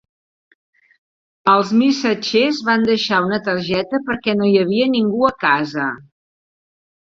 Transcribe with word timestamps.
Els 1.51 1.73
missatgers 1.81 2.61
van 2.69 2.87
deixar 2.87 3.19
una 3.27 3.39
targeta 3.49 4.01
perquè 4.09 4.35
no 4.41 4.49
hi 4.53 4.57
havia 4.63 4.89
ningú 4.97 5.23
a 5.31 5.33
casa. 5.47 5.93